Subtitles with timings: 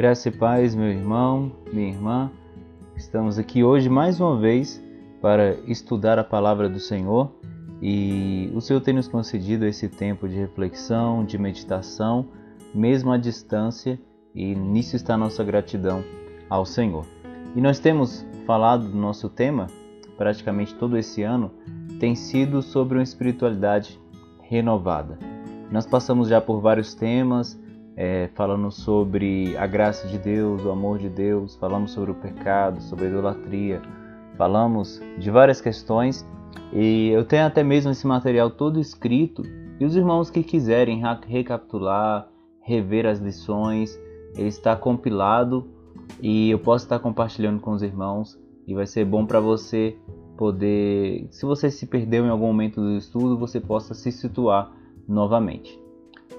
[0.00, 2.30] Graça e paz, meu irmão, minha irmã.
[2.96, 4.82] Estamos aqui hoje mais uma vez
[5.20, 7.30] para estudar a palavra do Senhor
[7.82, 12.28] e o Senhor tem nos concedido esse tempo de reflexão, de meditação,
[12.74, 14.00] mesmo à distância,
[14.34, 16.02] e nisso está a nossa gratidão
[16.48, 17.04] ao Senhor.
[17.54, 19.66] E nós temos falado do nosso tema,
[20.16, 21.50] praticamente todo esse ano,
[21.98, 24.00] tem sido sobre uma espiritualidade
[24.40, 25.18] renovada.
[25.70, 27.60] Nós passamos já por vários temas,
[28.02, 32.80] é, falando sobre a graça de Deus, o amor de Deus, falamos sobre o pecado,
[32.80, 33.82] sobre a idolatria,
[34.38, 36.26] falamos de várias questões
[36.72, 39.42] e eu tenho até mesmo esse material todo escrito
[39.78, 42.26] e os irmãos que quiserem recapitular,
[42.62, 44.00] rever as lições,
[44.34, 45.68] ele está compilado
[46.22, 49.94] e eu posso estar compartilhando com os irmãos e vai ser bom para você
[50.38, 54.72] poder, se você se perdeu em algum momento do estudo, você possa se situar
[55.06, 55.78] novamente.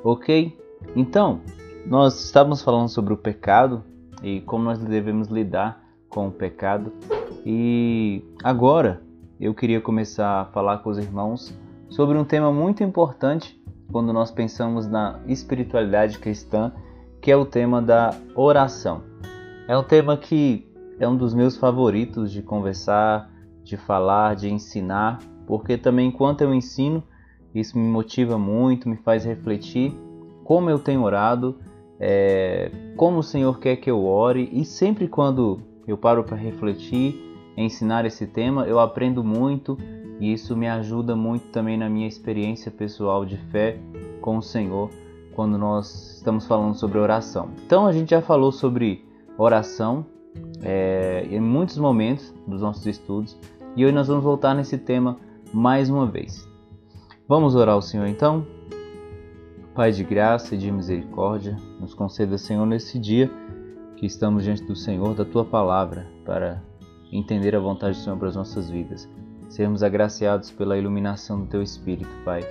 [0.03, 0.59] Ok?
[0.95, 1.41] Então,
[1.85, 3.83] nós estávamos falando sobre o pecado
[4.21, 6.91] e como nós devemos lidar com o pecado.
[7.45, 9.01] E agora
[9.39, 11.53] eu queria começar a falar com os irmãos
[11.89, 13.59] sobre um tema muito importante
[13.91, 16.71] quando nós pensamos na espiritualidade cristã,
[17.19, 19.01] que é o tema da oração.
[19.67, 23.29] É um tema que é um dos meus favoritos de conversar,
[23.63, 27.03] de falar, de ensinar, porque também enquanto eu ensino,
[27.53, 29.93] isso me motiva muito, me faz refletir
[30.51, 31.55] como eu tenho orado,
[31.97, 37.15] é, como o Senhor quer que eu ore, e sempre quando eu paro para refletir,
[37.55, 39.77] ensinar esse tema, eu aprendo muito
[40.19, 43.79] e isso me ajuda muito também na minha experiência pessoal de fé
[44.19, 44.89] com o Senhor
[45.33, 47.51] quando nós estamos falando sobre oração.
[47.65, 49.05] Então a gente já falou sobre
[49.37, 50.05] oração
[50.61, 53.37] é, em muitos momentos dos nossos estudos
[53.73, 55.17] e hoje nós vamos voltar nesse tema
[55.53, 56.45] mais uma vez.
[57.25, 58.45] Vamos orar ao Senhor então?
[59.73, 63.31] Pai de graça e de misericórdia, nos conceda, Senhor, nesse dia
[63.95, 66.61] que estamos diante do Senhor, da tua palavra, para
[67.09, 69.09] entender a vontade do Senhor para as nossas vidas.
[69.47, 72.41] Sermos agraciados pela iluminação do teu Espírito, Pai.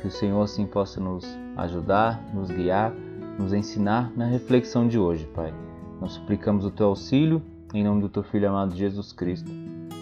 [0.00, 1.26] Que o Senhor assim possa nos
[1.58, 2.94] ajudar, nos guiar,
[3.38, 5.52] nos ensinar na reflexão de hoje, Pai.
[6.00, 7.42] Nós suplicamos o teu auxílio
[7.74, 9.50] em nome do teu Filho amado Jesus Cristo.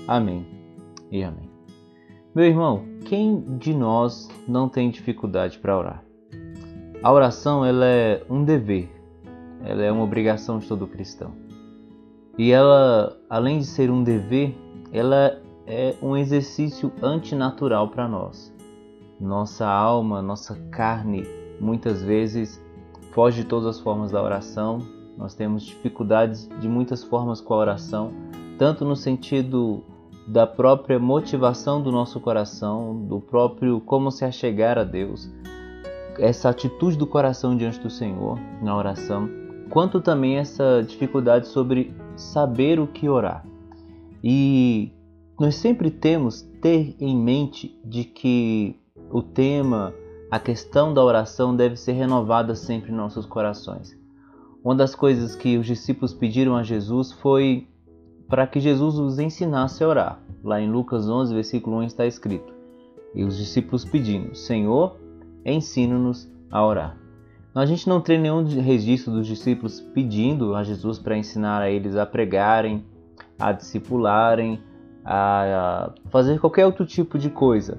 [0.06, 0.46] Amém
[1.10, 1.50] e amém.
[2.32, 6.09] Meu irmão, quem de nós não tem dificuldade para orar?
[7.02, 8.90] A oração ela é um dever,
[9.64, 11.32] ela é uma obrigação de todo cristão.
[12.36, 14.54] E ela, além de ser um dever,
[14.92, 18.54] ela é um exercício antinatural para nós.
[19.18, 21.24] Nossa alma, nossa carne,
[21.58, 22.62] muitas vezes
[23.12, 24.76] foge de todas as formas da oração.
[25.16, 28.12] Nós temos dificuldades de muitas formas com a oração,
[28.58, 29.82] tanto no sentido
[30.26, 35.30] da própria motivação do nosso coração, do próprio como se achegar a Deus,
[36.18, 39.28] essa atitude do coração diante do Senhor na oração,
[39.70, 43.44] quanto também essa dificuldade sobre saber o que orar.
[44.22, 44.92] E
[45.38, 48.76] nós sempre temos ter em mente de que
[49.10, 49.94] o tema,
[50.30, 53.98] a questão da oração deve ser renovada sempre em nossos corações.
[54.62, 57.66] Uma das coisas que os discípulos pediram a Jesus foi
[58.28, 60.22] para que Jesus os ensinasse a orar.
[60.44, 62.52] Lá em Lucas 11, versículo 1 está escrito:
[63.14, 64.99] E os discípulos pedindo: Senhor,
[65.50, 66.96] ensina-nos a orar.
[67.54, 71.96] A gente não tem nenhum registro dos discípulos pedindo a Jesus para ensinar a eles
[71.96, 72.84] a pregarem,
[73.38, 74.60] a discipularem,
[75.04, 77.78] a fazer qualquer outro tipo de coisa.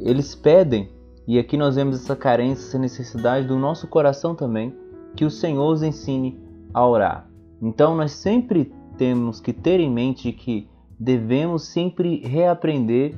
[0.00, 0.90] Eles pedem,
[1.26, 4.74] e aqui nós vemos essa carência, essa necessidade do nosso coração também,
[5.14, 6.40] que o Senhor os ensine
[6.74, 7.28] a orar.
[7.62, 10.68] Então nós sempre temos que ter em mente que
[10.98, 13.14] devemos sempre reaprender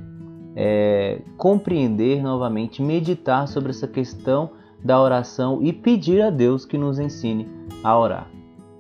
[0.61, 4.51] é, compreender novamente, meditar sobre essa questão
[4.83, 7.49] da oração e pedir a Deus que nos ensine
[7.85, 8.29] a orar.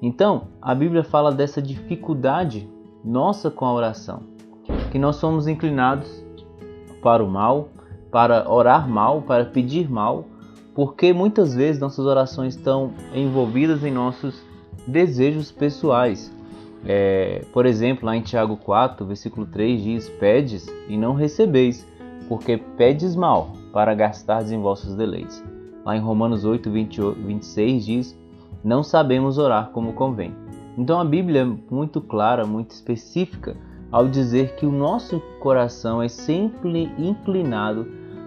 [0.03, 2.69] Então, a Bíblia fala dessa dificuldade
[3.05, 4.22] nossa com a oração,
[4.91, 6.25] que nós somos inclinados
[7.00, 7.69] para o mal,
[8.11, 10.25] para orar mal, para pedir mal,
[10.75, 14.43] porque muitas vezes nossas orações estão envolvidas em nossos
[14.85, 16.35] desejos pessoais,
[16.84, 21.86] é, por exemplo, lá em Tiago 4, versículo 3 diz: Pedes e não recebeis,
[22.28, 25.42] porque pedes mal, para gastardes em vossos deleites.
[25.84, 28.19] Lá em Romanos 8, 20, 26 diz:
[28.62, 30.34] Não sabemos orar como convém.
[30.76, 33.56] Então a Bíblia é muito clara, muito específica
[33.90, 37.86] ao dizer que o nosso coração é sempre inclinado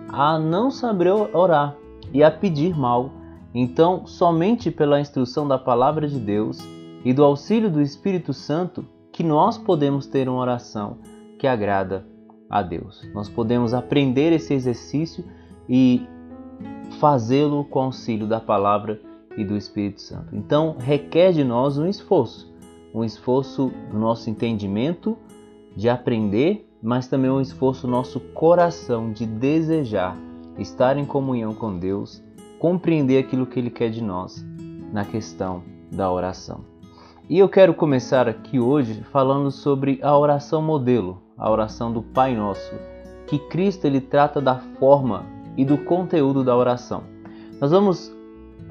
[0.10, 1.76] a não saber orar
[2.12, 3.12] e a pedir mal.
[3.54, 6.60] Então, somente pela instrução da palavra de Deus
[7.04, 10.98] e do auxílio do Espírito Santo que nós podemos ter uma oração
[11.38, 12.06] que agrada
[12.50, 13.08] a Deus.
[13.14, 15.24] Nós podemos aprender esse exercício
[15.68, 16.06] e
[17.00, 19.02] fazê-lo com auxílio da palavra
[19.38, 20.36] e do Espírito Santo.
[20.36, 22.54] Então, requer de nós um esforço,
[22.94, 25.18] um esforço do nosso entendimento,
[25.76, 30.18] de aprender, mas também um esforço do nosso coração de desejar
[30.58, 32.22] estar em comunhão com Deus,
[32.60, 34.46] compreender aquilo que Ele quer de nós
[34.92, 36.71] na questão da oração.
[37.30, 42.36] E eu quero começar aqui hoje falando sobre a oração modelo, a oração do Pai
[42.36, 42.74] Nosso,
[43.28, 45.26] que Cristo ele trata da forma
[45.56, 47.04] e do conteúdo da oração.
[47.60, 48.12] Nós vamos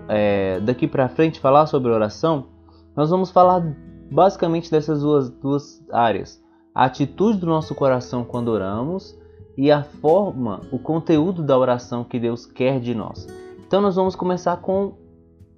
[0.09, 2.47] é, daqui para frente falar sobre oração.
[2.95, 3.63] Nós vamos falar
[4.11, 6.43] basicamente dessas duas, duas áreas:
[6.75, 9.17] a atitude do nosso coração quando oramos
[9.57, 13.27] e a forma, o conteúdo da oração que Deus quer de nós.
[13.67, 14.95] Então nós vamos começar com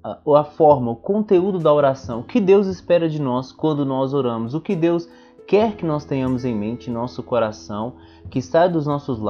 [0.03, 4.55] a, forma, o conteúdo da oração, o que Deus espera de nós quando nós oramos,
[4.55, 5.09] o que Deus
[5.47, 7.95] quer que nós tenhamos em mente, nosso coração,
[8.31, 9.21] que saia dos nossos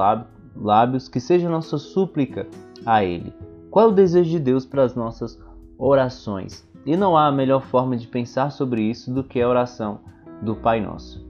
[0.55, 2.47] lábios, que seja nossa súplica
[2.85, 3.33] a Ele.
[3.69, 5.39] Qual é o desejo de Deus para as nossas
[5.77, 6.67] orações?
[6.85, 9.99] E não há melhor forma de pensar sobre isso do que a oração
[10.41, 11.25] do Pai Nosso.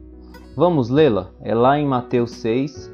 [0.55, 1.31] Vamos lê-la?
[1.41, 2.91] É lá em Mateus 6,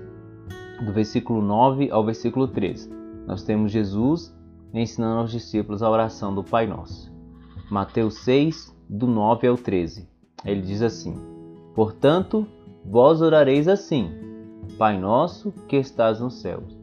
[0.85, 2.89] do versículo 9 ao versículo 13.
[3.25, 4.33] Nós temos Jesus
[4.73, 7.11] ensinando aos discípulos a oração do Pai Nosso.
[7.69, 10.07] Mateus 6, do 9 ao 13.
[10.45, 11.15] Ele diz assim:
[11.75, 12.47] Portanto,
[12.85, 14.11] vós orareis assim:
[14.77, 16.77] Pai nosso que estás nos céus,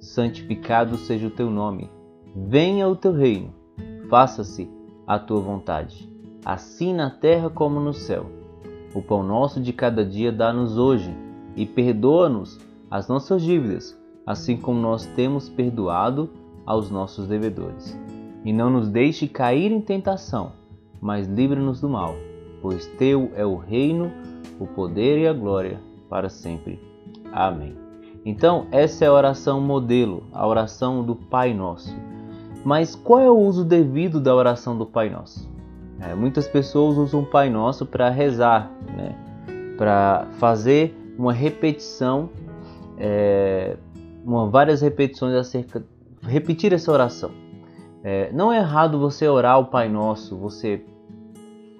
[0.00, 1.90] santificado seja o teu nome.
[2.34, 3.54] Venha o teu reino.
[4.08, 4.70] Faça-se
[5.06, 6.10] a tua vontade,
[6.44, 8.26] assim na terra como no céu.
[8.94, 11.14] O pão nosso de cada dia dá-nos hoje,
[11.56, 12.58] e perdoa-nos
[12.90, 16.30] as nossas dívidas, assim como nós temos perdoado
[16.66, 17.98] aos nossos devedores.
[18.44, 20.52] E não nos deixe cair em tentação,
[21.00, 22.14] mas livre-nos do mal,
[22.60, 24.10] pois teu é o reino,
[24.58, 26.80] o poder e a glória para sempre.
[27.32, 27.76] Amém.
[28.24, 31.94] Então, essa é a oração modelo, a oração do Pai Nosso.
[32.64, 35.50] Mas qual é o uso devido da oração do Pai Nosso?
[35.98, 39.14] É, muitas pessoas usam o Pai Nosso para rezar, né?
[39.76, 42.30] para fazer uma repetição,
[42.98, 43.76] é,
[44.24, 45.84] uma, várias repetições acerca,
[46.22, 47.30] repetir essa oração.
[48.04, 50.84] É, não é errado você orar o Pai Nosso, você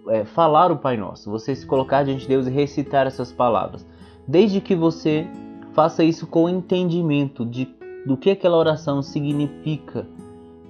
[0.09, 3.87] é, falar o Pai Nosso, você se colocar diante de Deus e recitar essas palavras,
[4.27, 5.27] desde que você
[5.73, 7.69] faça isso com entendimento de
[8.05, 10.09] do que aquela oração significa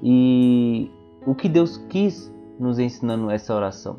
[0.02, 0.90] e
[1.26, 3.96] o que Deus quis nos ensinando essa oração.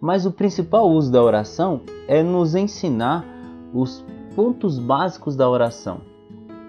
[0.00, 3.22] Mas o principal uso da oração é nos ensinar
[3.74, 4.02] os
[4.34, 6.00] pontos básicos da oração,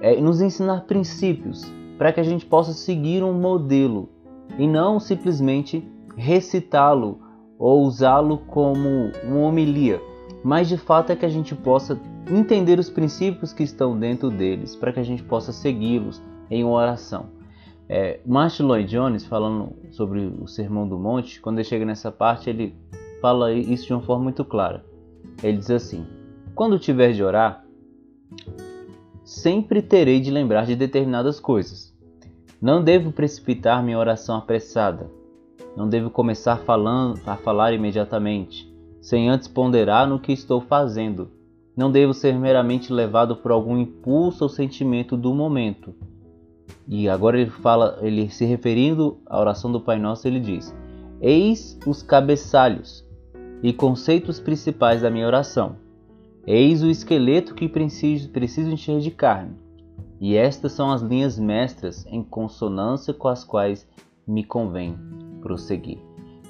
[0.01, 1.63] é nos ensinar princípios
[2.01, 4.09] para que a gente possa seguir um modelo
[4.57, 5.87] e não simplesmente
[6.17, 7.19] recitá-lo
[7.59, 10.01] ou usá-lo como uma homilia,
[10.43, 14.75] mas de fato é que a gente possa entender os princípios que estão dentro deles,
[14.75, 16.19] para que a gente possa segui-los
[16.49, 17.27] em uma oração.
[17.87, 22.49] É, Martin Lloyd Jones, falando sobre o Sermão do Monte, quando ele chega nessa parte,
[22.49, 22.75] ele
[23.21, 24.83] fala isso de uma forma muito clara.
[25.43, 26.03] Ele diz assim:
[26.55, 27.63] Quando tiver de orar,
[29.23, 31.90] sempre terei de lembrar de determinadas coisas.
[32.61, 35.09] Não devo precipitar minha oração apressada,
[35.75, 38.71] não devo começar falando, a falar imediatamente,
[39.01, 41.31] sem antes ponderar no que estou fazendo.
[41.75, 45.95] Não devo ser meramente levado por algum impulso ou sentimento do momento.
[46.87, 50.71] E agora ele fala, ele se referindo à oração do Pai Nosso, ele diz:
[51.19, 53.03] Eis os cabeçalhos
[53.63, 55.77] e conceitos principais da minha oração.
[56.45, 59.55] Eis o esqueleto que preciso, preciso encher de carne.
[60.21, 63.87] E estas são as linhas mestras em consonância com as quais
[64.27, 64.95] me convém
[65.41, 65.97] prosseguir.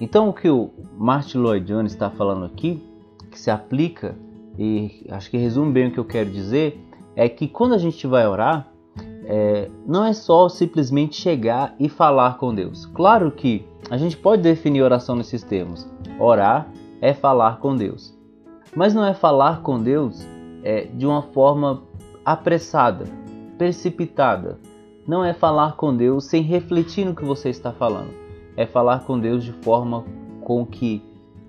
[0.02, 2.84] Então, o que o Martin Lloyd Jones está falando aqui,
[3.32, 4.14] que se aplica
[4.60, 6.86] e acho que resume bem o que eu quero dizer,
[7.16, 8.68] é que quando a gente vai orar,
[9.24, 12.86] é, não é só simplesmente chegar e falar com Deus.
[12.88, 15.88] Claro que a gente pode definir oração nesses termos.
[16.20, 16.68] Orar
[17.00, 18.14] é falar com Deus.
[18.76, 20.28] Mas não é falar com Deus
[20.62, 21.84] é, de uma forma
[22.26, 23.06] apressada,
[23.62, 24.58] precipitada.
[25.08, 28.22] Não é falar com Deus sem refletir no que você está falando
[28.56, 30.06] é falar com Deus de forma
[30.42, 31.02] com que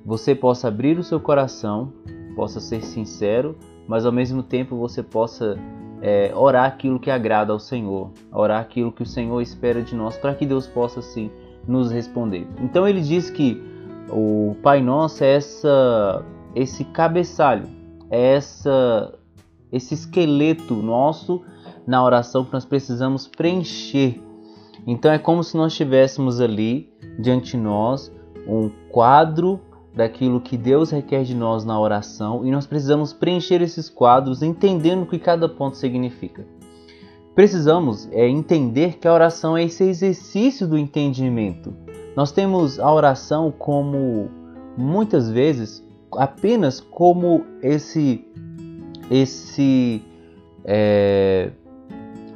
[0.05, 1.93] você possa abrir o seu coração,
[2.35, 5.59] possa ser sincero, mas ao mesmo tempo você possa
[6.01, 10.17] é, orar aquilo que agrada ao Senhor, orar aquilo que o Senhor espera de nós,
[10.17, 11.31] para que Deus possa sim
[11.67, 12.47] nos responder.
[12.61, 13.63] Então ele diz que
[14.11, 17.69] o Pai Nosso é essa, esse cabeçalho,
[18.11, 19.15] é essa,
[19.71, 21.43] esse esqueleto nosso
[21.87, 24.21] na oração que nós precisamos preencher
[24.87, 28.13] então é como se nós tivéssemos ali diante de nós
[28.47, 29.61] um quadro
[29.95, 35.03] daquilo que Deus requer de nós na oração e nós precisamos preencher esses quadros entendendo
[35.03, 36.45] o que cada ponto significa.
[37.35, 41.73] Precisamos é, entender que a oração é esse exercício do entendimento,
[42.15, 44.31] Nós temos a oração como
[44.77, 45.83] muitas vezes
[46.15, 48.27] apenas como esse
[49.11, 50.03] esse
[50.65, 51.53] é,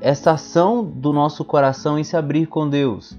[0.00, 3.16] essa ação do nosso coração em se abrir com Deus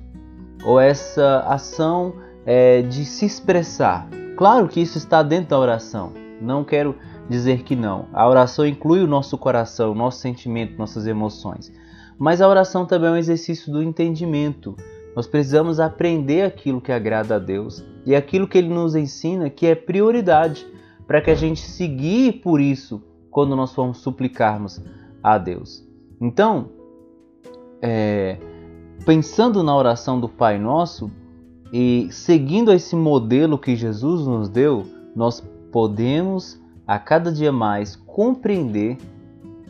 [0.63, 2.13] ou essa ação
[2.45, 4.07] é, de se expressar.
[4.35, 6.13] Claro que isso está dentro da oração.
[6.41, 6.95] Não quero
[7.29, 8.05] dizer que não.
[8.13, 11.71] A oração inclui o nosso coração, nosso sentimento, nossas emoções.
[12.17, 14.75] Mas a oração também é um exercício do entendimento.
[15.15, 19.65] Nós precisamos aprender aquilo que agrada a Deus e aquilo que Ele nos ensina que
[19.65, 20.65] é prioridade
[21.07, 24.81] para que a gente seguir por isso quando nós formos suplicarmos
[25.23, 25.86] a Deus.
[26.19, 26.69] Então,
[27.81, 28.37] é,
[29.05, 31.11] pensando na oração do Pai Nosso
[31.71, 38.97] e seguindo esse modelo que Jesus nos deu, nós podemos a cada dia mais compreender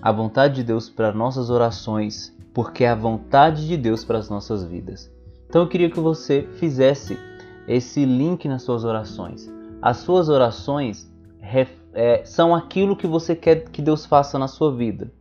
[0.02, 4.30] a vontade de Deus para nossas orações, porque é a vontade de Deus para as
[4.30, 5.12] nossas vidas.
[5.50, 7.18] Então eu queria que você fizesse
[7.68, 9.52] esse link nas suas orações.
[9.82, 11.12] As suas orações
[11.94, 15.12] é, são aquilo que você quer que Deus faça na sua vida.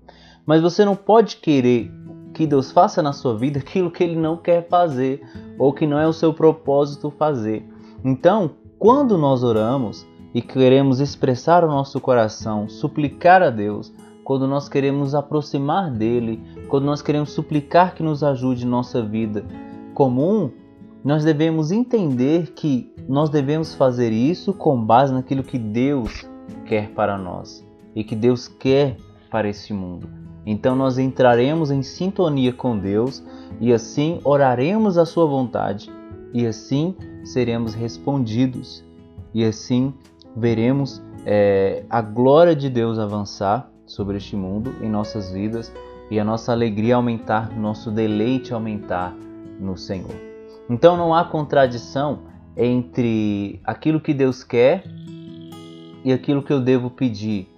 [0.47, 1.93] Mas você não pode querer
[2.33, 5.21] que Deus faça na sua vida aquilo que Ele não quer fazer
[5.59, 7.67] ou que não é o seu propósito fazer.
[8.05, 14.69] Então, quando nós oramos e queremos expressar o nosso coração, suplicar a Deus, quando nós
[14.69, 19.45] queremos aproximar dele, quando nós queremos suplicar que nos ajude em nossa vida
[19.95, 20.50] comum,
[21.03, 26.29] nós devemos entender que nós devemos fazer isso com base naquilo que Deus
[26.67, 28.97] quer para nós e que Deus quer
[29.31, 30.25] para este mundo.
[30.47, 33.23] Então nós entraremos em sintonia com Deus
[33.61, 35.91] e assim oraremos a sua vontade
[36.33, 38.85] e assim seremos respondidos
[39.35, 39.93] e assim
[40.37, 45.73] veremos é, a glória de Deus avançar sobre este mundo em nossas vidas
[46.09, 49.12] e a nossa alegria aumentar, nosso deleite aumentar
[49.59, 50.15] no Senhor.
[50.71, 52.21] Então não há contradição
[52.57, 54.85] entre aquilo que Deus quer
[56.05, 57.49] e aquilo que eu devo pedir.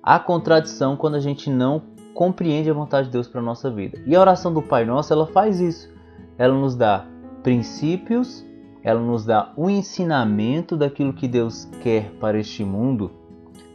[0.00, 4.00] Há contradição quando a gente não compreende a vontade de Deus para a nossa vida.
[4.06, 5.94] E a oração do Pai Nosso, ela faz isso.
[6.38, 7.06] Ela nos dá
[7.42, 8.42] princípios,
[8.82, 13.10] ela nos dá o um ensinamento daquilo que Deus quer para este mundo,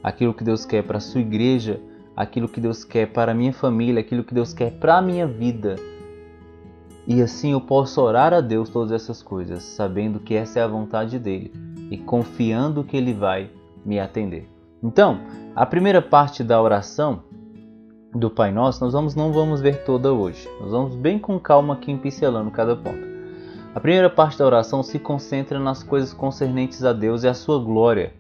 [0.04, 1.80] aquilo que Deus quer para a sua igreja,
[2.16, 5.28] aquilo que Deus quer para a minha família, aquilo que Deus quer para a minha
[5.28, 5.76] vida.
[7.08, 10.68] E assim eu posso orar a Deus todas essas coisas, sabendo que essa é a
[10.68, 11.54] vontade dele
[11.92, 13.52] e confiando que ele vai
[13.86, 14.50] me atender.
[14.84, 15.20] Então,
[15.56, 17.30] a primeira parte da oração
[18.14, 20.50] do Pai Nosso, nós vamos, não vamos ver toda hoje.
[20.60, 23.12] Nós vamos bem com calma aqui pincelando cada ponto.
[23.74, 27.58] A primeira parte da oração se concentra nas coisas concernentes a Deus e a sua
[27.58, 28.14] glória.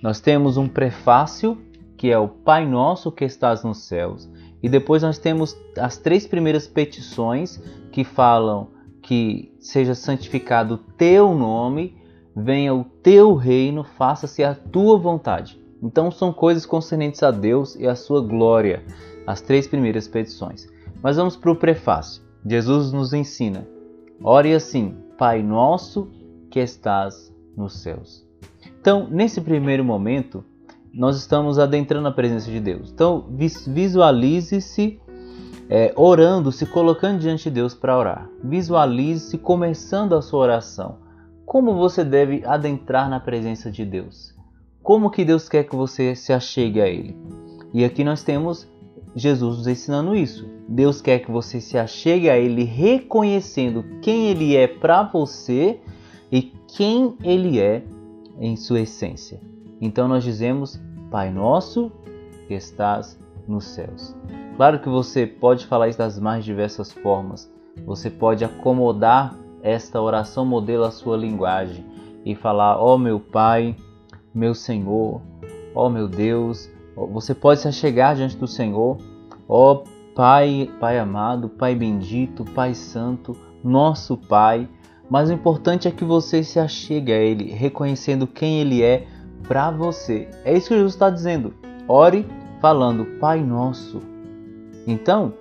[0.00, 1.58] Nós temos um prefácio,
[1.96, 4.28] que é o Pai Nosso que estás nos céus,
[4.62, 8.68] e depois nós temos as três primeiras petições que falam
[9.02, 11.96] que seja santificado o teu nome,
[12.34, 15.60] venha o teu reino, faça-se a tua vontade.
[15.82, 18.84] Então são coisas concernentes a Deus e a sua glória,
[19.26, 20.68] as três primeiras petições.
[21.02, 22.22] Mas vamos para o prefácio.
[22.46, 23.66] Jesus nos ensina:
[24.22, 26.10] ore assim, Pai nosso
[26.50, 28.26] que estás nos céus.
[28.80, 30.44] Então, nesse primeiro momento,
[30.92, 32.90] nós estamos adentrando a presença de Deus.
[32.92, 33.26] Então,
[33.66, 35.00] visualize-se
[35.68, 38.30] é, orando, se colocando diante de Deus para orar.
[38.44, 40.98] Visualize-se começando a sua oração.
[41.44, 44.34] Como você deve adentrar na presença de Deus?
[44.82, 47.16] Como que Deus quer que você se achegue a Ele?
[47.74, 48.68] E aqui nós temos
[49.16, 50.46] Jesus nos ensinando isso.
[50.68, 55.80] Deus quer que você se achegue a Ele reconhecendo quem Ele é para você
[56.30, 57.82] e quem Ele é
[58.38, 59.40] em sua essência.
[59.80, 60.78] Então nós dizemos
[61.10, 61.90] Pai nosso
[62.46, 63.18] que estás
[63.48, 64.14] nos céus.
[64.56, 67.50] Claro que você pode falar isso das mais diversas formas.
[67.86, 71.84] Você pode acomodar esta oração modelo à sua linguagem
[72.24, 73.76] e falar: Ó oh, meu Pai,
[74.34, 75.22] meu Senhor,
[75.74, 76.70] ó oh, meu Deus.
[76.96, 78.96] Você pode se achegar diante do Senhor,
[79.48, 79.82] ó
[80.14, 84.66] Pai, Pai amado, Pai bendito, Pai santo, nosso Pai.
[85.10, 89.06] Mas o importante é que você se achegue a Ele, reconhecendo quem Ele é
[89.46, 90.28] para você.
[90.42, 91.52] É isso que Jesus está dizendo.
[91.86, 92.26] Ore
[92.60, 94.00] falando Pai Nosso.
[94.86, 95.34] Então,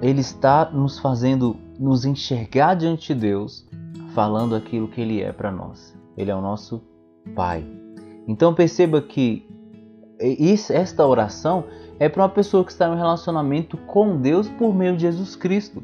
[0.00, 3.68] Ele está nos fazendo nos enxergar diante de Deus,
[4.14, 5.94] falando aquilo que Ele é para nós.
[6.16, 6.82] Ele é o nosso
[7.34, 7.64] Pai.
[8.26, 9.46] Então perceba que
[10.70, 11.64] esta oração
[11.98, 15.36] é para uma pessoa que está em um relacionamento com Deus por meio de Jesus
[15.36, 15.82] Cristo.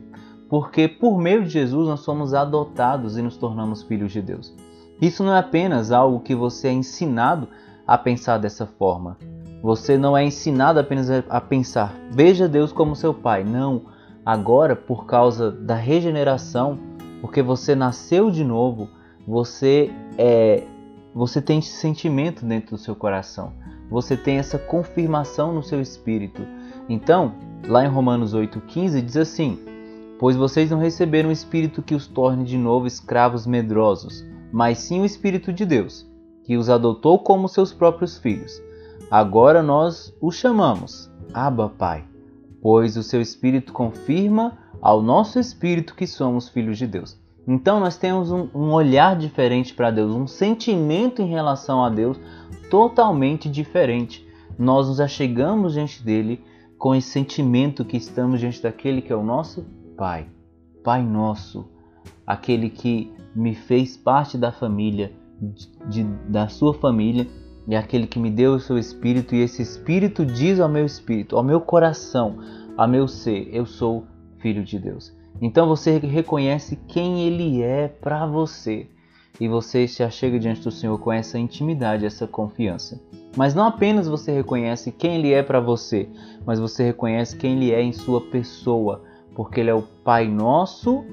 [0.48, 4.54] Porque por meio de Jesus nós somos adotados e nos tornamos filhos de Deus.
[5.00, 7.48] Isso não é apenas algo que você é ensinado
[7.86, 9.16] a pensar dessa forma.
[9.62, 13.44] Você não é ensinado apenas a pensar, veja Deus como seu pai.
[13.44, 13.82] Não.
[14.24, 16.78] Agora, por causa da regeneração,
[17.20, 18.88] porque você nasceu de novo,
[19.26, 20.64] você é
[21.14, 23.52] você tem esse sentimento dentro do seu coração.
[23.90, 26.42] Você tem essa confirmação no seu espírito.
[26.88, 27.34] Então,
[27.66, 29.58] lá em Romanos 8,15 diz assim:
[30.18, 35.00] Pois vocês não receberam um espírito que os torne de novo escravos medrosos, mas sim
[35.00, 36.08] o Espírito de Deus,
[36.44, 38.62] que os adotou como seus próprios filhos.
[39.10, 42.04] Agora nós o chamamos Abba Pai,
[42.62, 47.19] pois o seu Espírito confirma ao nosso espírito que somos filhos de Deus.
[47.46, 52.18] Então nós temos um, um olhar diferente para Deus, um sentimento em relação a Deus
[52.70, 54.26] totalmente diferente.
[54.58, 56.44] Nós nos achegamos diante dele
[56.78, 59.66] com esse sentimento que estamos diante daquele que é o nosso
[59.96, 60.26] Pai,
[60.82, 61.68] Pai nosso,
[62.26, 65.12] aquele que me fez parte da família,
[65.88, 67.26] de, da sua família,
[67.68, 71.36] e aquele que me deu o seu espírito, e esse espírito diz ao meu espírito,
[71.36, 72.38] ao meu coração,
[72.76, 74.06] ao meu ser, eu sou
[74.38, 75.14] filho de Deus.
[75.40, 78.86] Então você reconhece quem ele é para você
[79.40, 83.00] e você se achega diante do Senhor com essa intimidade, essa confiança.
[83.36, 86.08] Mas não apenas você reconhece quem ele é para você,
[86.44, 89.02] mas você reconhece quem ele é em sua pessoa,
[89.34, 91.04] porque ele é o Pai nosso,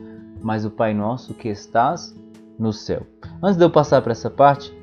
[0.41, 2.13] mas o Pai nosso que estás
[2.59, 3.05] no céu.
[3.41, 4.75] Antes de eu passar para essa parte,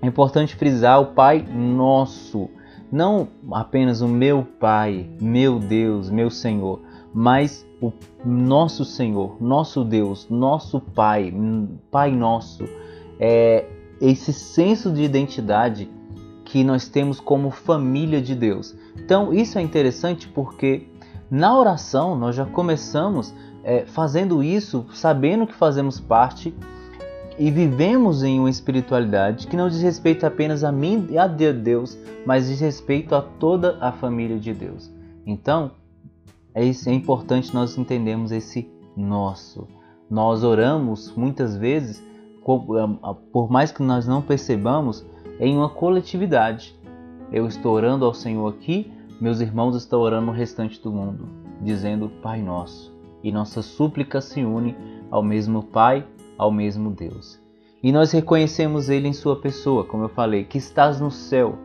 [0.00, 2.48] é importante frisar o Pai nosso,
[2.92, 6.82] não apenas o meu Pai, meu Deus, meu Senhor,
[7.14, 7.92] mas o
[8.24, 11.32] nosso Senhor, nosso Deus, nosso Pai,
[11.90, 12.64] Pai nosso,
[13.20, 13.66] é
[14.00, 15.88] esse senso de identidade
[16.44, 18.76] que nós temos como família de Deus.
[18.96, 20.88] Então isso é interessante porque
[21.30, 26.52] na oração nós já começamos é, fazendo isso, sabendo que fazemos parte
[27.38, 31.96] e vivemos em uma espiritualidade que não diz respeito apenas a mim e a Deus,
[32.26, 34.92] mas diz respeito a toda a família de Deus.
[35.26, 35.72] Então,
[36.54, 39.66] é, é importante nós entendermos esse nosso.
[40.08, 45.04] Nós oramos muitas vezes, é, por mais que nós não percebamos,
[45.40, 46.78] em uma coletividade.
[47.32, 51.28] Eu estou orando ao Senhor aqui, meus irmãos estão orando no restante do mundo,
[51.60, 52.94] dizendo Pai Nosso.
[53.22, 54.76] E nossa súplica se une
[55.10, 56.06] ao mesmo Pai,
[56.38, 57.40] ao mesmo Deus.
[57.82, 61.58] E nós reconhecemos Ele em Sua pessoa, como eu falei, que estás no céu.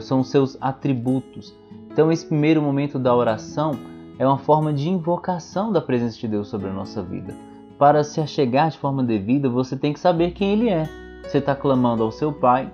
[0.00, 1.54] São os seus atributos.
[1.92, 3.78] Então, esse primeiro momento da oração
[4.18, 7.34] é uma forma de invocação da presença de Deus sobre a nossa vida.
[7.78, 10.88] Para se achegar de forma devida, você tem que saber quem Ele é.
[11.22, 12.72] Você está clamando ao seu Pai,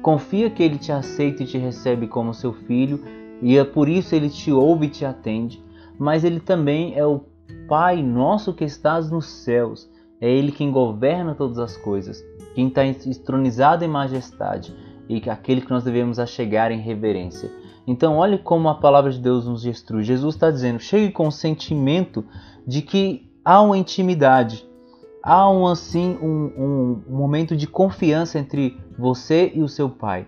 [0.00, 3.02] confia que Ele te aceita e te recebe como seu filho,
[3.42, 5.62] e é por isso Ele te ouve e te atende.
[5.98, 7.24] Mas Ele também é o
[7.68, 9.90] Pai nosso que estás nos céus.
[10.20, 14.74] É Ele quem governa todas as coisas, quem está entronizado em majestade
[15.08, 17.50] e aquele que nós devemos achegar em reverência.
[17.90, 20.04] Então, olhe como a palavra de Deus nos instrui.
[20.04, 22.24] Jesus está dizendo: chegue com o sentimento
[22.64, 24.64] de que há uma intimidade,
[25.20, 30.24] há um, assim um, um momento de confiança entre você e o seu Pai.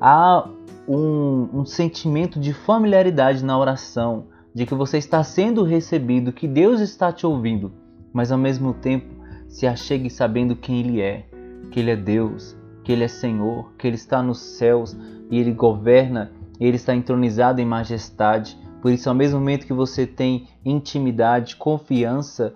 [0.00, 0.48] Há
[0.88, 6.80] um, um sentimento de familiaridade na oração, de que você está sendo recebido, que Deus
[6.80, 7.74] está te ouvindo,
[8.10, 9.14] mas ao mesmo tempo
[9.48, 11.26] se achegue sabendo quem Ele é,
[11.70, 14.96] que Ele é Deus, que Ele é Senhor, que Ele está nos céus
[15.30, 16.32] e Ele governa
[16.64, 18.58] ele está entronizado em majestade.
[18.80, 22.54] Por isso, ao mesmo momento que você tem intimidade, confiança,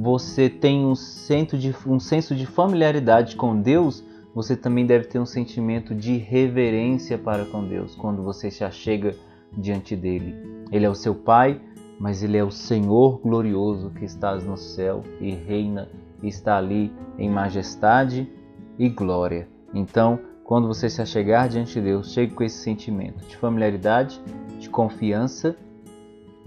[0.00, 5.18] você tem um senso de, um senso de familiaridade com Deus, você também deve ter
[5.18, 9.14] um sentimento de reverência para com Deus quando você se achega
[9.56, 10.34] diante dele.
[10.70, 11.60] Ele é o seu Pai,
[11.98, 15.88] mas ele é o Senhor glorioso que estás no céu e reina
[16.22, 18.30] e está ali em majestade
[18.78, 19.48] e glória.
[19.72, 24.22] Então, quando você se achegar diante de Deus, chegue com esse sentimento de familiaridade,
[24.60, 25.56] de confiança,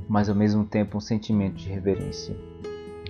[0.07, 2.33] mas ao mesmo tempo um sentimento de reverência.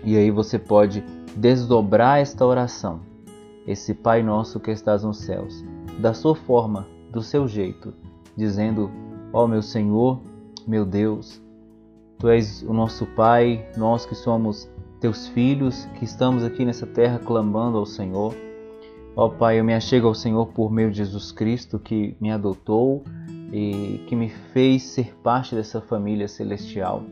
[0.04, 1.02] E aí você pode
[1.36, 3.02] desdobrar esta oração,
[3.68, 5.64] esse Pai Nosso que estás nos céus,
[6.00, 7.94] da sua forma, do seu jeito,
[8.36, 8.90] dizendo:
[9.32, 10.20] Ó oh, meu Senhor,
[10.68, 11.40] meu Deus,
[12.18, 14.68] Tu és o nosso Pai, nós que somos
[15.00, 18.49] teus filhos, que estamos aqui nessa terra clamando ao Senhor.
[19.22, 23.04] Ó Pai, eu me achego ao Senhor por meio de Jesus Cristo que me adotou
[23.52, 27.04] e que me fez ser parte dessa família celestial.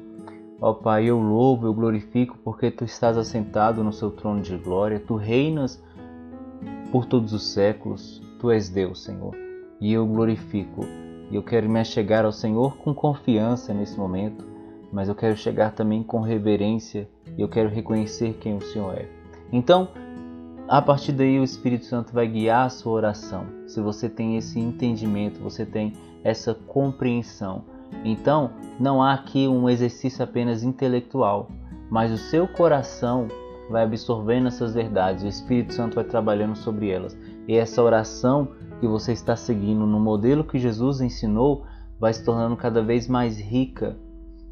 [0.62, 5.04] Ó Pai, eu louvo, eu glorifico porque tu estás assentado no seu trono de glória,
[5.06, 5.84] tu reinas
[6.94, 9.36] por todos os séculos, tu és Deus, Senhor.
[9.82, 10.86] E eu glorifico.
[11.30, 14.48] E eu quero me achegar ao Senhor com confiança nesse momento,
[14.94, 17.06] mas eu quero chegar também com reverência
[17.38, 19.10] e eu quero reconhecer quem o Senhor é.
[19.52, 19.90] Então,
[20.68, 23.46] a partir daí o Espírito Santo vai guiar a sua oração.
[23.68, 27.64] Se você tem esse entendimento, você tem essa compreensão.
[28.04, 31.50] Então, não há aqui um exercício apenas intelectual,
[31.90, 33.28] mas o seu coração
[33.70, 37.18] vai absorvendo essas verdades, o Espírito Santo vai trabalhando sobre elas.
[37.48, 38.50] E essa oração
[38.80, 41.66] que você está seguindo no modelo que Jesus ensinou
[42.00, 43.98] vai se tornando cada vez mais rica,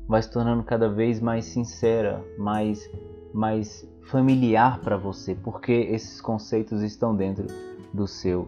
[0.07, 2.89] vai se tornando cada vez mais sincera, mais
[3.35, 7.47] mais familiar para você, porque esses conceitos estão dentro
[7.93, 8.47] do seu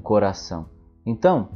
[0.00, 0.66] coração.
[1.04, 1.48] Então,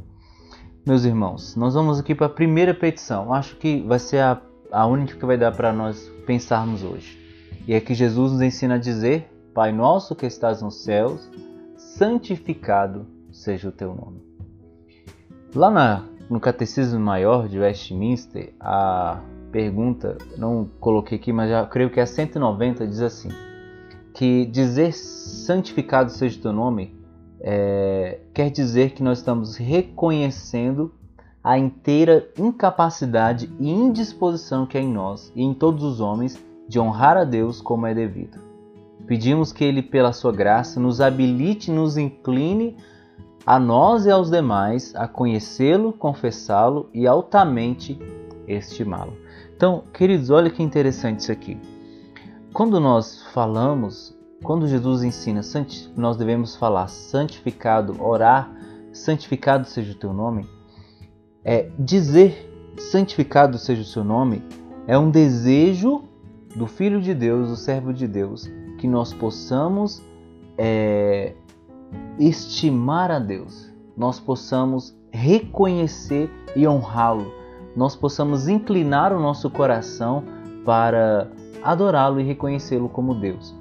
[0.85, 3.33] meus irmãos, nós vamos aqui para a primeira petição.
[3.33, 7.17] Acho que vai ser a, a única que vai dar para nós pensarmos hoje.
[7.65, 11.29] E é que Jesus nos ensina a dizer: Pai nosso que estás nos céus,
[11.77, 14.21] santificado seja o teu nome.
[15.55, 19.21] Lá na, no Catecismo Maior de Westminster, a
[19.53, 23.29] pergunta, não coloquei aqui, mas já creio que é 190, diz assim:
[24.11, 26.99] que dizer santificado seja o teu nome
[27.39, 30.91] é, quer dizer que nós estamos reconhecendo
[31.43, 36.79] a inteira incapacidade e indisposição que é em nós e em todos os homens de
[36.79, 38.39] honrar a Deus como é devido.
[39.05, 42.77] Pedimos que Ele, pela Sua graça, nos habilite nos incline
[43.45, 47.99] a nós e aos demais a conhecê-lo, confessá-lo e altamente
[48.47, 49.22] estimá-lo.
[49.55, 51.57] Então, queridos, olha que interessante isso aqui.
[52.51, 55.41] Quando nós falamos, quando Jesus ensina,
[55.95, 58.51] nós devemos falar santificado, orar,
[58.91, 60.47] santificado seja o teu nome,
[61.43, 64.41] é dizer santificado seja o seu nome
[64.87, 66.03] é um desejo
[66.55, 70.01] do Filho de Deus, do servo de Deus, que nós possamos
[70.57, 71.33] é,
[72.19, 77.31] estimar a Deus, nós possamos reconhecer e honrá-lo,
[77.75, 80.23] nós possamos inclinar o nosso coração
[80.65, 81.27] para
[81.61, 83.55] adorá-lo e reconhecê-lo como Deus.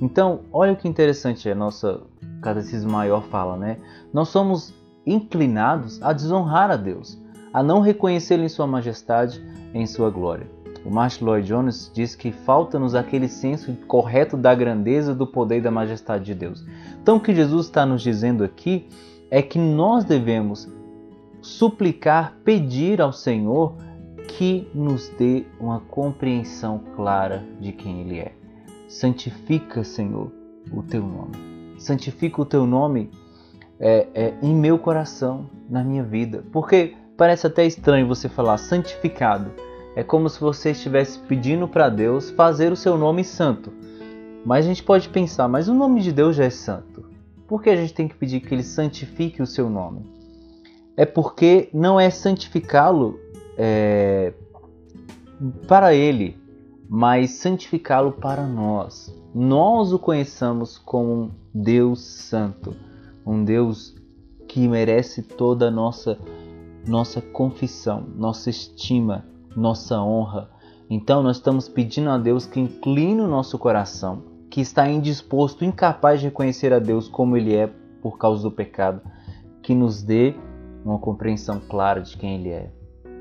[0.00, 2.02] Então, olha o que interessante a nossa
[2.42, 3.78] catecismo maior fala, né?
[4.12, 4.74] Nós somos
[5.06, 7.18] inclinados a desonrar a Deus,
[7.52, 10.46] a não reconhecê-lo em sua majestade, em sua glória.
[10.84, 15.60] O Martin Lloyd Jones diz que falta-nos aquele senso correto da grandeza, do poder e
[15.60, 16.64] da majestade de Deus.
[17.02, 18.88] Então, o que Jesus está nos dizendo aqui
[19.30, 20.68] é que nós devemos
[21.46, 23.76] suplicar, pedir ao Senhor
[24.26, 28.32] que nos dê uma compreensão clara de quem Ele é.
[28.88, 30.32] Santifica, Senhor,
[30.72, 31.76] o teu nome.
[31.78, 33.10] Santifica o teu nome
[33.78, 36.44] é, é, em meu coração, na minha vida.
[36.52, 39.50] Porque parece até estranho você falar santificado
[39.94, 43.72] é como se você estivesse pedindo para Deus fazer o seu nome santo.
[44.44, 47.08] Mas a gente pode pensar, mas o nome de Deus já é santo.
[47.46, 50.15] Por que a gente tem que pedir que ele santifique o seu nome?
[50.96, 53.20] É porque não é santificá-lo
[53.56, 54.32] é,
[55.68, 56.38] para ele,
[56.88, 59.14] mas santificá-lo para nós.
[59.34, 62.74] Nós o conheçamos como um Deus santo,
[63.26, 63.94] um Deus
[64.48, 66.18] que merece toda a nossa
[66.86, 69.24] nossa confissão, nossa estima,
[69.56, 70.48] nossa honra.
[70.88, 76.20] Então nós estamos pedindo a Deus que incline o nosso coração, que está indisposto, incapaz
[76.20, 77.68] de reconhecer a Deus como Ele é
[78.00, 79.00] por causa do pecado,
[79.62, 80.34] que nos dê
[80.86, 82.70] uma compreensão clara de quem Ele é,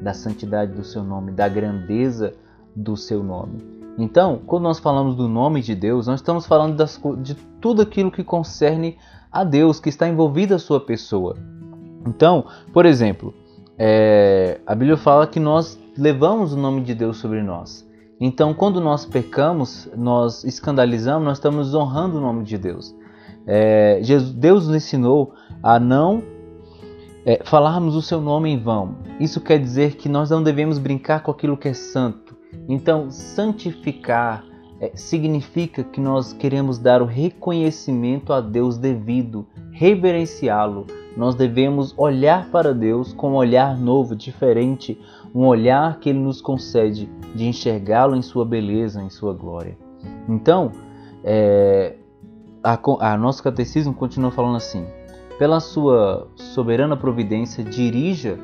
[0.01, 2.33] da santidade do Seu nome, da grandeza
[2.75, 3.63] do Seu nome.
[3.97, 8.11] Então, quando nós falamos do nome de Deus, nós estamos falando das, de tudo aquilo
[8.11, 8.97] que concerne
[9.31, 11.37] a Deus, que está envolvido a Sua pessoa.
[12.05, 13.33] Então, por exemplo,
[13.77, 17.85] é, a Bíblia fala que nós levamos o nome de Deus sobre nós.
[18.19, 22.95] Então, quando nós pecamos, nós escandalizamos, nós estamos honrando o nome de Deus.
[23.47, 26.34] É, Jesus, Deus nos ensinou a não
[27.25, 28.95] é, falarmos o seu nome em vão.
[29.19, 32.35] Isso quer dizer que nós não devemos brincar com aquilo que é santo.
[32.69, 34.45] Então, santificar
[34.79, 40.85] é, significa que nós queremos dar o reconhecimento a Deus devido, reverenciá-lo.
[41.17, 44.99] Nós devemos olhar para Deus com um olhar novo, diferente,
[45.33, 49.77] um olhar que Ele nos concede de enxergá-lo em sua beleza, em sua glória.
[50.27, 50.71] Então,
[51.23, 51.95] é,
[52.63, 52.77] a,
[53.13, 54.85] a nosso catecismo continua falando assim:
[55.37, 58.37] pela sua soberana providência, dirija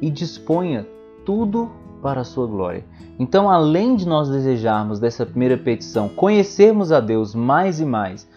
[0.00, 0.86] e disponha
[1.24, 1.70] tudo
[2.02, 2.84] para a sua glória.
[3.18, 8.28] Então, além de nós desejarmos dessa primeira petição, conhecermos a Deus mais e mais,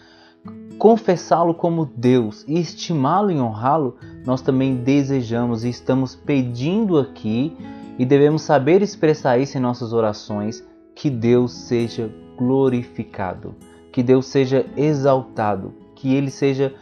[0.78, 7.56] confessá-lo como Deus e estimá-lo e honrá-lo, nós também desejamos e estamos pedindo aqui
[7.98, 13.54] e devemos saber expressar isso em nossas orações, que Deus seja glorificado,
[13.92, 16.74] que Deus seja exaltado, que Ele seja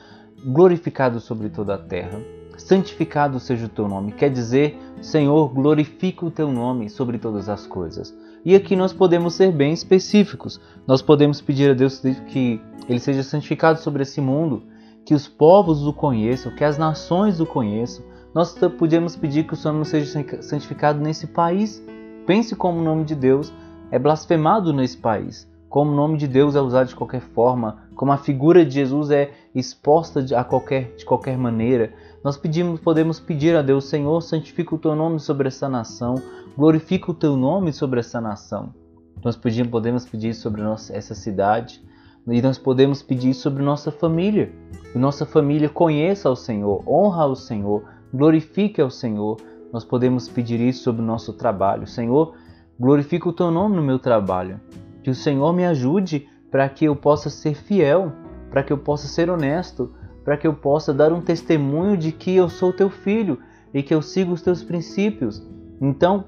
[0.44, 2.20] glorificado sobre toda a terra.
[2.56, 7.66] Santificado seja o teu nome, quer dizer, Senhor, glorifica o teu nome sobre todas as
[7.66, 8.16] coisas.
[8.44, 10.60] E aqui nós podemos ser bem específicos.
[10.86, 14.62] Nós podemos pedir a Deus que ele seja santificado sobre esse mundo,
[15.04, 18.04] que os povos o conheçam, que as nações o conheçam,
[18.34, 21.82] nós podemos pedir que o seu nome seja santificado nesse país.
[22.26, 23.52] Pense como o nome de Deus
[23.90, 28.12] é blasfemado nesse país, como o nome de Deus é usado de qualquer forma, como
[28.12, 33.20] a figura de Jesus é exposta de, a qualquer, de qualquer maneira, nós pedimos, podemos
[33.20, 36.14] pedir a Deus, Senhor, santifica o teu nome sobre essa nação,
[36.56, 38.74] glorifica o teu nome sobre essa nação.
[39.22, 41.82] Nós pedimos, podemos pedir sobre nossa, essa cidade
[42.26, 44.52] e nós podemos pedir sobre nossa família.
[44.92, 49.36] Que nossa família conheça ao Senhor, honra ao Senhor, glorifique ao Senhor.
[49.72, 51.86] Nós podemos pedir isso sobre o nosso trabalho.
[51.86, 52.34] Senhor,
[52.78, 54.60] glorifica o teu nome no meu trabalho.
[55.02, 58.12] Que o Senhor me ajude para que eu possa ser fiel,
[58.48, 59.92] para que eu possa ser honesto,
[60.24, 63.40] para que eu possa dar um testemunho de que eu sou teu filho
[63.74, 65.44] e que eu sigo os teus princípios.
[65.80, 66.26] Então,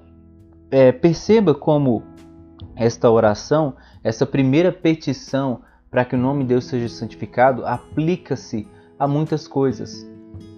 [0.68, 2.02] é, perceba como
[2.74, 8.66] esta oração, essa primeira petição para que o nome de Deus seja santificado, aplica-se
[8.98, 10.04] a muitas coisas.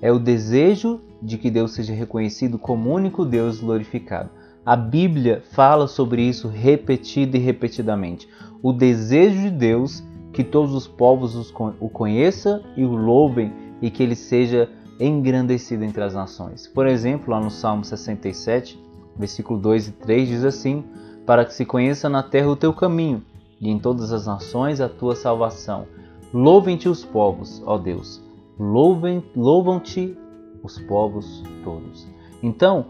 [0.00, 4.30] É o desejo de que Deus seja reconhecido como único Deus glorificado.
[4.64, 8.28] A Bíblia fala sobre isso repetida e repetidamente.
[8.62, 14.02] O desejo de Deus que todos os povos o conheçam e o louvem e que
[14.02, 14.68] ele seja
[15.00, 16.66] engrandecido entre as nações.
[16.66, 18.78] Por exemplo, lá no Salmo 67,
[19.16, 20.84] versículo 2 e 3 diz assim:
[21.24, 23.22] Para que se conheça na terra o teu caminho
[23.60, 25.86] e em todas as nações a tua salvação.
[26.32, 28.22] Louvem-te os povos, ó Deus.
[28.58, 30.16] Louvem, louvam-te
[30.62, 32.06] os povos todos.
[32.42, 32.86] Então,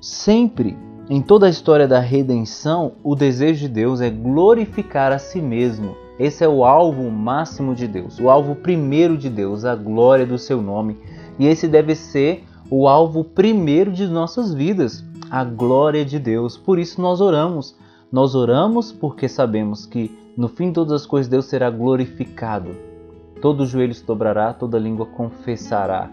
[0.00, 0.76] sempre
[1.10, 5.96] em toda a história da redenção, o desejo de Deus é glorificar a si mesmo.
[6.18, 10.36] Esse é o alvo máximo de Deus, o alvo primeiro de Deus, a glória do
[10.36, 10.98] seu nome.
[11.38, 16.58] E esse deve ser o alvo primeiro de nossas vidas, a glória de Deus.
[16.58, 17.74] Por isso nós oramos.
[18.12, 22.76] Nós oramos porque sabemos que no fim de todas as coisas Deus será glorificado.
[23.40, 26.10] Todo joelho se dobrará, toda língua confessará.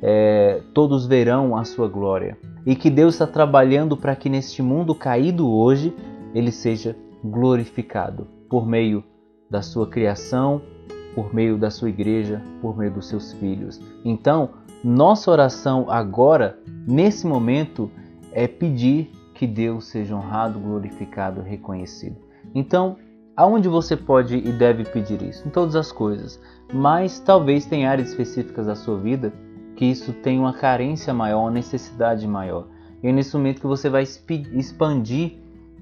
[0.00, 4.94] É, todos verão a sua glória e que Deus está trabalhando para que neste mundo
[4.94, 5.96] caído hoje
[6.34, 9.02] ele seja glorificado por meio
[9.50, 10.60] da sua criação,
[11.14, 13.80] por meio da sua igreja, por meio dos seus filhos.
[14.04, 14.50] Então,
[14.84, 17.90] nossa oração agora, nesse momento,
[18.32, 22.18] é pedir que Deus seja honrado, glorificado, reconhecido.
[22.54, 22.98] Então,
[23.34, 25.48] aonde você pode e deve pedir isso?
[25.48, 26.38] Em todas as coisas,
[26.70, 29.32] mas talvez tenha áreas específicas da sua vida
[29.78, 32.66] que isso tem uma carência maior, uma necessidade maior.
[33.00, 35.34] E é nesse momento que você vai expandir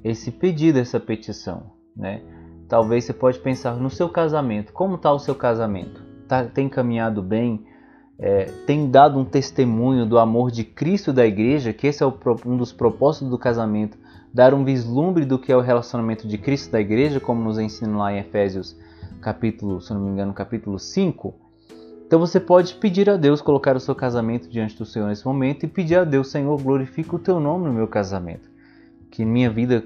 [0.05, 2.21] esse pedido, essa petição, né?
[2.69, 4.71] Talvez você pode pensar no seu casamento.
[4.75, 6.03] Como está o seu casamento?
[6.29, 7.65] Tá, tem caminhado bem?
[8.19, 11.73] É, tem dado um testemunho do amor de Cristo da igreja?
[11.73, 13.97] Que esse é o, um dos propósitos do casamento.
[14.31, 17.97] Dar um vislumbre do que é o relacionamento de Cristo da igreja, como nos ensina
[17.97, 18.77] lá em Efésios
[19.23, 21.46] capítulo, se não me engano, capítulo 5
[22.07, 25.65] então você pode pedir a Deus colocar o seu casamento diante do Senhor nesse momento
[25.65, 28.49] e pedir a Deus, Senhor, glorifica o teu nome no meu casamento.
[29.11, 29.83] Que minha vida,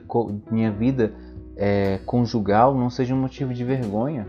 [0.50, 1.14] minha vida
[1.56, 4.26] é, conjugal não seja um motivo de vergonha.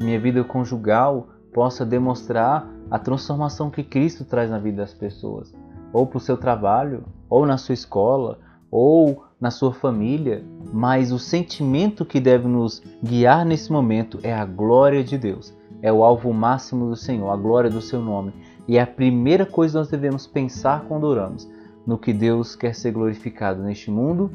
[0.00, 5.52] Minha vida conjugal possa demonstrar a transformação que Cristo traz na vida das pessoas,
[5.92, 8.38] ou para o seu trabalho, ou na sua escola,
[8.70, 14.44] ou na sua família, mas o sentimento que deve nos guiar nesse momento é a
[14.44, 18.32] glória de Deus é o alvo máximo do Senhor, a glória do seu nome.
[18.66, 21.48] E é a primeira coisa que nós devemos pensar quando oramos,
[21.86, 24.30] no que Deus quer ser glorificado neste mundo,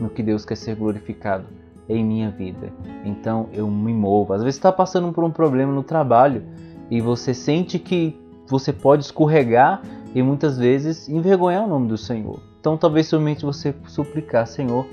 [0.00, 1.46] no que Deus quer ser glorificado
[1.88, 2.72] em minha vida.
[3.04, 4.32] Então eu me movo.
[4.32, 6.42] Às vezes está passando por um problema no trabalho
[6.90, 9.82] e você sente que você pode escorregar
[10.14, 12.40] e muitas vezes envergonhar o nome do Senhor.
[12.58, 14.86] Então talvez somente você suplicar, Senhor,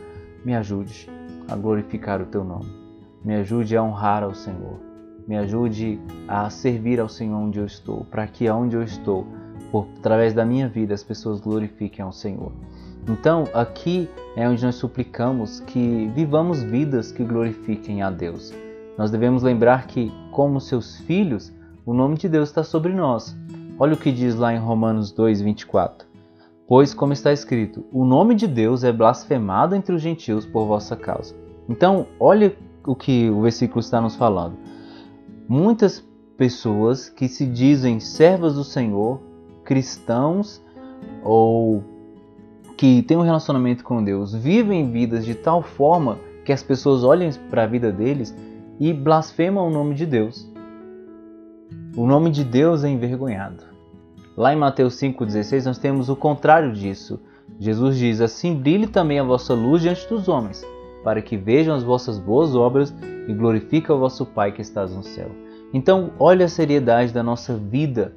[0.46, 1.10] me ajude
[1.48, 2.72] a glorificar o teu nome.
[3.24, 4.93] Me ajude a honrar ao Senhor
[5.28, 9.26] me ajude a servir ao Senhor onde eu estou, para que aonde eu estou,
[9.72, 12.52] por, através da minha vida, as pessoas glorifiquem ao Senhor.
[13.08, 18.54] Então, aqui é onde nós suplicamos que vivamos vidas que glorifiquem a Deus.
[18.98, 21.52] Nós devemos lembrar que, como seus filhos,
[21.86, 23.36] o nome de Deus está sobre nós.
[23.78, 26.08] Olha o que diz lá em Romanos 2, 24.
[26.68, 30.96] Pois, como está escrito, o nome de Deus é blasfemado entre os gentios por vossa
[30.96, 31.36] causa.
[31.68, 32.56] Então, olha
[32.86, 34.56] o que o versículo está nos falando.
[35.48, 36.04] Muitas
[36.38, 39.20] pessoas que se dizem servas do Senhor,
[39.64, 40.62] cristãos
[41.24, 41.84] ou
[42.78, 47.30] que têm um relacionamento com Deus, vivem vidas de tal forma que as pessoas olhem
[47.50, 48.36] para a vida deles
[48.80, 50.50] e blasfemam o nome de Deus.
[51.96, 53.64] O nome de Deus é envergonhado.
[54.36, 57.20] Lá em Mateus 5,16 nós temos o contrário disso.
[57.60, 60.66] Jesus diz: Assim brilhe também a vossa luz diante dos homens,
[61.04, 62.94] para que vejam as vossas boas obras
[63.28, 65.30] e glorifiquem o vosso Pai que estás no céu.
[65.74, 68.14] Então, olha a seriedade da nossa vida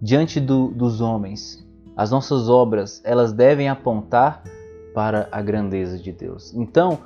[0.00, 1.64] diante do, dos homens.
[1.96, 4.42] As nossas obras, elas devem apontar
[4.94, 6.54] para a grandeza de Deus.
[6.54, 6.98] Então,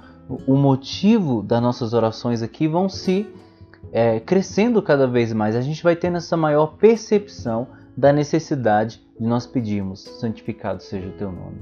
[0.47, 3.27] o motivo das nossas orações aqui vão se
[3.93, 5.55] é, crescendo cada vez mais.
[5.55, 11.13] A gente vai tendo essa maior percepção da necessidade de nós pedirmos: santificado seja o
[11.13, 11.61] teu nome.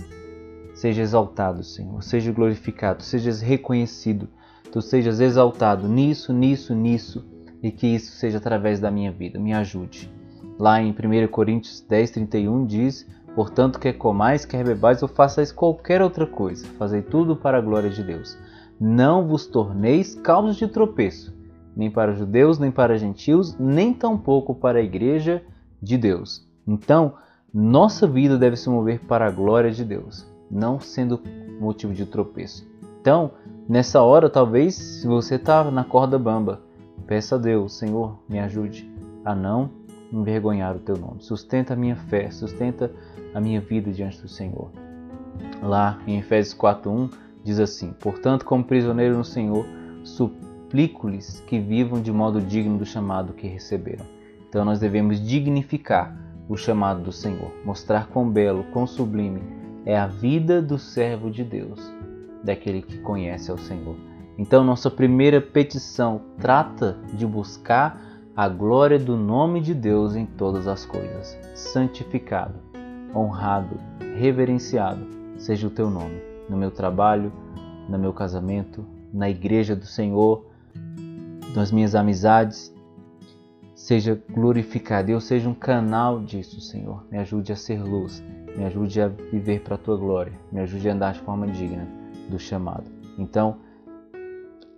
[0.74, 4.28] Seja exaltado, Senhor, seja glorificado, sejas reconhecido,
[4.72, 7.24] tu sejas exaltado nisso, nisso, nisso,
[7.62, 9.38] e que isso seja através da minha vida.
[9.38, 10.10] Me ajude.
[10.58, 16.00] Lá em 1 Coríntios 10, 31 diz: Portanto, quer comais, quer bebais ou façais qualquer
[16.00, 18.38] outra coisa, fazei tudo para a glória de Deus.
[18.80, 21.34] Não vos torneis causa de tropeço,
[21.76, 25.42] nem para judeus, nem para gentios, nem tampouco para a igreja
[25.80, 26.48] de Deus.
[26.66, 27.14] Então,
[27.52, 31.20] nossa vida deve se mover para a glória de Deus, não sendo
[31.60, 32.66] motivo de tropeço.
[33.00, 33.32] Então,
[33.68, 36.60] nessa hora, talvez, se você está na corda bamba,
[37.06, 38.90] peça a Deus, Senhor, me ajude
[39.24, 39.70] a não
[40.12, 41.22] envergonhar o teu nome.
[41.22, 42.90] Sustenta a minha fé, sustenta
[43.34, 44.70] a minha vida diante do Senhor.
[45.62, 47.10] Lá em Efésios 4:1
[47.42, 49.64] diz assim: Portanto, como prisioneiro no Senhor,
[50.04, 54.04] suplico-lhes que vivam de modo digno do chamado que receberam.
[54.48, 56.14] Então nós devemos dignificar
[56.48, 59.40] o chamado do Senhor, mostrar quão belo, quão sublime
[59.86, 61.80] é a vida do servo de Deus,
[62.42, 63.96] daquele que conhece ao Senhor.
[64.36, 68.00] Então nossa primeira petição trata de buscar
[68.34, 71.38] a glória do nome de Deus em todas as coisas.
[71.54, 72.54] Santificado,
[73.14, 73.78] honrado,
[74.16, 77.32] reverenciado seja o teu nome, no meu trabalho,
[77.88, 80.46] no meu casamento, na igreja do Senhor,
[81.54, 82.74] nas minhas amizades,
[83.74, 87.04] seja glorificado eu seja um canal disso, Senhor.
[87.10, 88.22] Me ajude a ser luz,
[88.56, 92.01] me ajude a viver para a tua glória, me ajude a andar de forma digna
[92.28, 92.84] do chamado.
[93.18, 93.56] Então,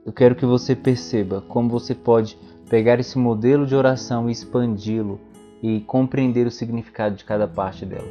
[0.05, 5.19] eu quero que você perceba como você pode pegar esse modelo de oração e expandi-lo
[5.63, 8.09] e compreender o significado de cada parte dela.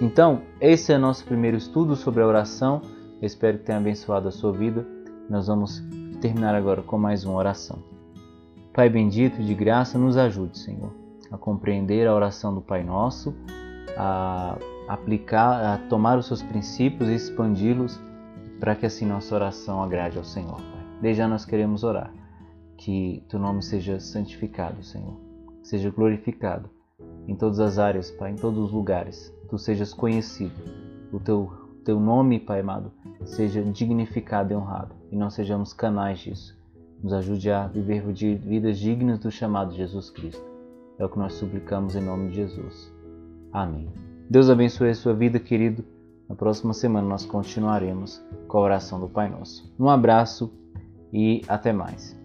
[0.00, 2.82] Então, esse é nosso primeiro estudo sobre a oração.
[3.20, 4.86] Eu espero que tenha abençoado a sua vida.
[5.30, 5.82] Nós vamos
[6.20, 7.78] terminar agora com mais uma oração.
[8.74, 10.92] Pai bendito de graça, nos ajude, Senhor,
[11.30, 13.34] a compreender a oração do Pai Nosso,
[13.96, 14.56] a
[14.88, 18.00] aplicar, a tomar os seus princípios e expandi-los
[18.62, 20.86] para que assim nossa oração agrade ao Senhor, Pai.
[21.00, 22.14] Desde já nós queremos orar
[22.76, 25.18] que teu nome seja santificado, Senhor,
[25.64, 26.70] seja glorificado
[27.26, 29.34] em todas as áreas, Pai, em todos os lugares.
[29.50, 30.54] Tu sejas conhecido,
[31.12, 31.52] o teu
[31.84, 32.92] teu nome, Pai amado,
[33.24, 36.56] seja dignificado e honrado e nós sejamos canais disso
[37.02, 38.04] nos ajude a viver
[38.36, 40.46] vidas dignas do chamado Jesus Cristo.
[41.00, 42.94] É o que nós suplicamos em nome de Jesus.
[43.52, 43.90] Amém.
[44.30, 45.84] Deus abençoe a sua vida, querido.
[46.32, 49.70] Na próxima semana nós continuaremos com a oração do Pai Nosso.
[49.78, 50.50] Um abraço
[51.12, 52.21] e até mais.